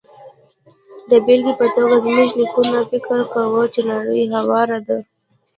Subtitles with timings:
[1.09, 4.97] د بېلګې په توګه، زموږ نیکونو فکر کاوه چې نړۍ هواره ده.